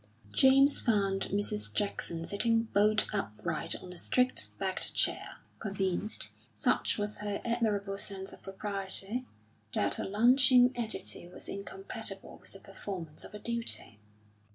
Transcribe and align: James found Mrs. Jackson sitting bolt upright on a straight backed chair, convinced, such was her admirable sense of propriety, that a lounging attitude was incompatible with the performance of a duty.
James 0.31 0.79
found 0.79 1.27
Mrs. 1.31 1.71
Jackson 1.71 2.25
sitting 2.25 2.63
bolt 2.63 3.05
upright 3.13 3.75
on 3.83 3.93
a 3.93 3.99
straight 3.99 4.47
backed 4.57 4.95
chair, 4.95 5.35
convinced, 5.59 6.31
such 6.55 6.97
was 6.97 7.19
her 7.19 7.39
admirable 7.45 7.99
sense 7.99 8.33
of 8.33 8.41
propriety, 8.41 9.27
that 9.75 9.99
a 9.99 10.03
lounging 10.03 10.75
attitude 10.75 11.31
was 11.31 11.47
incompatible 11.47 12.39
with 12.41 12.53
the 12.53 12.59
performance 12.59 13.23
of 13.23 13.35
a 13.35 13.39
duty. 13.39 13.99